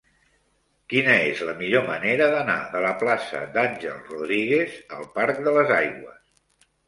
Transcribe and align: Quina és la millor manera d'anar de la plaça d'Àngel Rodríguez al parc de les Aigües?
Quina 0.91 1.15
és 1.25 1.41
la 1.49 1.53
millor 1.59 1.83
manera 1.89 2.29
d'anar 2.31 2.55
de 2.71 2.81
la 2.85 2.93
plaça 3.03 3.43
d'Àngel 3.57 4.01
Rodríguez 4.13 4.79
al 5.01 5.05
parc 5.19 5.45
de 5.49 5.55
les 5.59 5.75
Aigües? 5.77 6.25